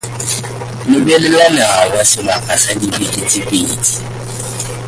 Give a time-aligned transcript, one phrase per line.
[0.91, 3.79] Lebelela nawa sebaka sa dibeke tse pedi.